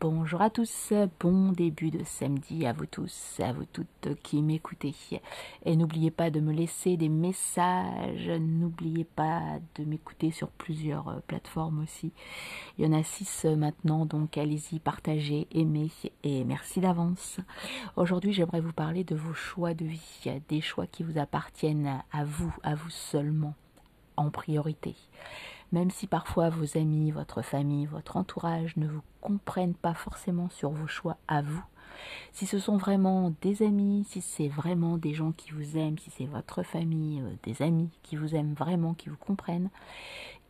Bonjour 0.00 0.42
à 0.42 0.50
tous, 0.50 0.92
bon 1.20 1.52
début 1.52 1.90
de 1.90 2.02
samedi 2.04 2.66
à 2.66 2.72
vous 2.72 2.86
tous, 2.86 3.38
à 3.40 3.52
vous 3.52 3.64
toutes 3.72 4.08
qui 4.22 4.42
m'écoutez. 4.42 4.94
Et 5.64 5.76
n'oubliez 5.76 6.10
pas 6.10 6.30
de 6.30 6.40
me 6.40 6.52
laisser 6.52 6.96
des 6.96 7.08
messages, 7.08 8.28
n'oubliez 8.28 9.04
pas 9.04 9.40
de 9.76 9.84
m'écouter 9.84 10.30
sur 10.32 10.48
plusieurs 10.48 11.08
euh, 11.08 11.20
plateformes 11.26 11.82
aussi. 11.82 12.12
Il 12.78 12.84
y 12.84 12.88
en 12.88 12.92
a 12.92 13.02
six 13.02 13.44
euh, 13.44 13.56
maintenant, 13.56 14.06
donc 14.06 14.36
allez-y, 14.36 14.80
partagez, 14.80 15.46
aimez 15.54 15.90
et 16.24 16.44
merci 16.44 16.80
d'avance. 16.80 17.38
Aujourd'hui, 17.96 18.32
j'aimerais 18.32 18.60
vous 18.60 18.72
parler 18.72 19.04
de 19.04 19.14
vos 19.14 19.34
choix 19.34 19.74
de 19.74 19.84
vie, 19.84 20.40
des 20.48 20.60
choix 20.60 20.86
qui 20.86 21.02
vous 21.02 21.18
appartiennent 21.18 22.02
à 22.12 22.24
vous, 22.24 22.54
à 22.62 22.74
vous 22.74 22.90
seulement, 22.90 23.54
en 24.16 24.30
priorité 24.30 24.94
même 25.72 25.90
si 25.90 26.06
parfois 26.06 26.50
vos 26.50 26.76
amis, 26.76 27.10
votre 27.10 27.42
famille, 27.42 27.86
votre 27.86 28.16
entourage 28.16 28.76
ne 28.76 28.88
vous 28.88 29.02
comprennent 29.20 29.74
pas 29.74 29.94
forcément 29.94 30.48
sur 30.48 30.70
vos 30.70 30.86
choix 30.86 31.16
à 31.28 31.42
vous, 31.42 31.62
si 32.32 32.46
ce 32.46 32.58
sont 32.58 32.76
vraiment 32.76 33.32
des 33.40 33.62
amis, 33.62 34.06
si 34.08 34.20
c'est 34.20 34.48
vraiment 34.48 34.96
des 34.96 35.14
gens 35.14 35.32
qui 35.32 35.50
vous 35.52 35.76
aiment, 35.76 35.98
si 35.98 36.10
c'est 36.10 36.26
votre 36.26 36.62
famille, 36.62 37.20
euh, 37.20 37.34
des 37.44 37.62
amis 37.62 37.90
qui 38.02 38.16
vous 38.16 38.34
aiment 38.34 38.54
vraiment, 38.54 38.94
qui 38.94 39.08
vous 39.08 39.16
comprennent, 39.16 39.70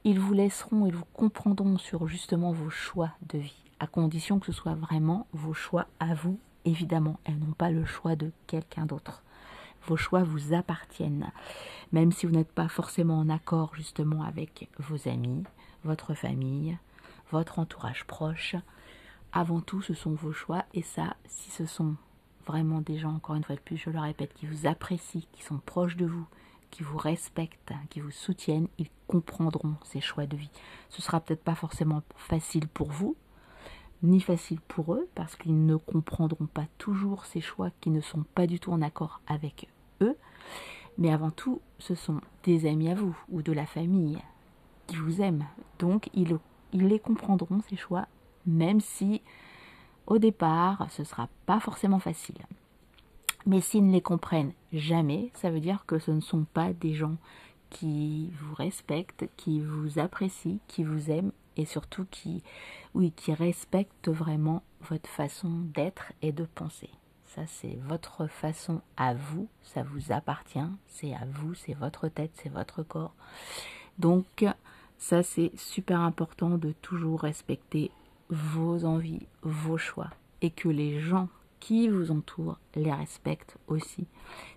ils 0.04 0.20
vous 0.20 0.32
laisseront, 0.32 0.86
ils 0.86 0.94
vous 0.94 1.04
comprendront 1.12 1.78
sur 1.78 2.06
justement 2.06 2.52
vos 2.52 2.70
choix 2.70 3.10
de 3.28 3.38
vie, 3.38 3.62
à 3.80 3.86
condition 3.86 4.38
que 4.38 4.46
ce 4.46 4.52
soit 4.52 4.74
vraiment 4.74 5.26
vos 5.32 5.54
choix 5.54 5.86
à 5.98 6.14
vous, 6.14 6.38
évidemment, 6.64 7.18
elles 7.24 7.38
n'ont 7.38 7.52
pas 7.52 7.70
le 7.70 7.84
choix 7.84 8.16
de 8.16 8.32
quelqu'un 8.46 8.86
d'autre. 8.86 9.22
Vos 9.90 9.96
choix 9.96 10.22
vous 10.22 10.54
appartiennent, 10.54 11.32
même 11.90 12.12
si 12.12 12.24
vous 12.24 12.32
n'êtes 12.32 12.52
pas 12.52 12.68
forcément 12.68 13.18
en 13.18 13.28
accord 13.28 13.74
justement 13.74 14.22
avec 14.22 14.70
vos 14.78 15.08
amis, 15.08 15.42
votre 15.82 16.14
famille, 16.14 16.78
votre 17.32 17.58
entourage 17.58 18.04
proche. 18.04 18.54
Avant 19.32 19.60
tout, 19.60 19.82
ce 19.82 19.92
sont 19.92 20.12
vos 20.12 20.30
choix 20.30 20.64
et 20.74 20.82
ça, 20.82 21.16
si 21.26 21.50
ce 21.50 21.66
sont 21.66 21.96
vraiment 22.46 22.80
des 22.80 22.98
gens, 22.98 23.16
encore 23.16 23.34
une 23.34 23.42
fois 23.42 23.56
de 23.56 23.60
plus, 23.60 23.78
je 23.78 23.90
le 23.90 23.98
répète, 23.98 24.32
qui 24.32 24.46
vous 24.46 24.68
apprécient, 24.68 25.26
qui 25.32 25.42
sont 25.42 25.58
proches 25.58 25.96
de 25.96 26.06
vous, 26.06 26.28
qui 26.70 26.84
vous 26.84 26.96
respectent, 26.96 27.72
qui 27.88 27.98
vous 27.98 28.12
soutiennent, 28.12 28.68
ils 28.78 28.90
comprendront 29.08 29.74
ces 29.82 30.00
choix 30.00 30.26
de 30.26 30.36
vie. 30.36 30.52
Ce 30.88 31.02
sera 31.02 31.18
peut-être 31.18 31.42
pas 31.42 31.56
forcément 31.56 32.04
facile 32.14 32.68
pour 32.68 32.92
vous, 32.92 33.16
ni 34.04 34.20
facile 34.20 34.60
pour 34.60 34.94
eux, 34.94 35.08
parce 35.16 35.34
qu'ils 35.34 35.66
ne 35.66 35.74
comprendront 35.74 36.46
pas 36.46 36.66
toujours 36.78 37.24
ces 37.24 37.40
choix 37.40 37.70
qui 37.80 37.90
ne 37.90 38.00
sont 38.00 38.22
pas 38.36 38.46
du 38.46 38.60
tout 38.60 38.70
en 38.70 38.82
accord 38.82 39.20
avec 39.26 39.64
eux. 39.68 39.79
Mais 41.00 41.10
avant 41.10 41.30
tout, 41.30 41.60
ce 41.78 41.94
sont 41.94 42.20
des 42.44 42.66
amis 42.68 42.90
à 42.90 42.94
vous 42.94 43.16
ou 43.30 43.42
de 43.42 43.52
la 43.52 43.66
famille 43.66 44.18
qui 44.86 44.96
vous 44.96 45.22
aiment. 45.22 45.46
Donc, 45.78 46.10
ils, 46.14 46.38
les 46.74 46.98
comprendront, 46.98 47.62
ces 47.68 47.76
choix, 47.76 48.06
même 48.46 48.80
si 48.80 49.22
au 50.06 50.18
départ, 50.18 50.86
ce 50.90 51.02
ne 51.02 51.06
sera 51.06 51.28
pas 51.46 51.58
forcément 51.58 52.00
facile. 52.00 52.38
Mais 53.46 53.60
s'ils 53.60 53.86
ne 53.86 53.92
les 53.92 54.02
comprennent 54.02 54.52
jamais, 54.72 55.30
ça 55.34 55.50
veut 55.50 55.60
dire 55.60 55.84
que 55.86 55.98
ce 55.98 56.10
ne 56.10 56.20
sont 56.20 56.44
pas 56.52 56.72
des 56.74 56.94
gens 56.94 57.16
qui 57.70 58.30
vous 58.40 58.54
respectent, 58.54 59.26
qui 59.36 59.60
vous 59.60 59.98
apprécient, 59.98 60.58
qui 60.66 60.84
vous 60.84 61.10
aiment 61.10 61.32
et 61.56 61.64
surtout 61.64 62.06
qui, 62.10 62.42
oui, 62.94 63.12
qui 63.12 63.32
respectent 63.32 64.08
vraiment 64.08 64.62
votre 64.82 65.08
façon 65.08 65.48
d'être 65.74 66.12
et 66.20 66.32
de 66.32 66.44
penser. 66.44 66.90
Ça, 67.34 67.42
c'est 67.46 67.78
votre 67.82 68.26
façon 68.26 68.80
à 68.96 69.14
vous, 69.14 69.48
ça 69.62 69.84
vous 69.84 70.10
appartient, 70.10 70.58
c'est 70.88 71.14
à 71.14 71.24
vous, 71.32 71.54
c'est 71.54 71.74
votre 71.74 72.08
tête, 72.08 72.32
c'est 72.34 72.48
votre 72.48 72.82
corps. 72.82 73.14
Donc, 73.98 74.44
ça, 74.98 75.22
c'est 75.22 75.52
super 75.56 76.00
important 76.00 76.58
de 76.58 76.72
toujours 76.82 77.20
respecter 77.20 77.92
vos 78.30 78.84
envies, 78.84 79.26
vos 79.42 79.78
choix, 79.78 80.10
et 80.42 80.50
que 80.50 80.68
les 80.68 80.98
gens 80.98 81.28
qui 81.60 81.88
vous 81.88 82.10
entourent 82.10 82.58
les 82.74 82.92
respectent 82.92 83.58
aussi. 83.68 84.08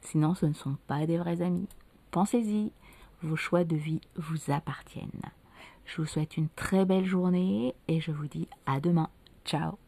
Sinon, 0.01 0.33
ce 0.33 0.47
ne 0.47 0.53
sont 0.53 0.77
pas 0.87 1.05
des 1.05 1.19
vrais 1.19 1.43
amis. 1.43 1.69
Pensez-y, 2.09 2.71
vos 3.21 3.35
choix 3.35 3.63
de 3.63 3.75
vie 3.75 4.01
vous 4.15 4.51
appartiennent. 4.51 5.31
Je 5.85 6.01
vous 6.01 6.07
souhaite 6.07 6.37
une 6.37 6.49
très 6.49 6.85
belle 6.85 7.05
journée 7.05 7.75
et 7.87 8.01
je 8.01 8.11
vous 8.11 8.27
dis 8.27 8.47
à 8.65 8.79
demain. 8.79 9.09
Ciao 9.45 9.82